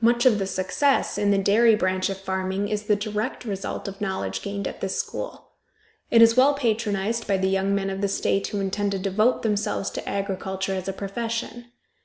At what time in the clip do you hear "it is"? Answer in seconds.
6.10-6.36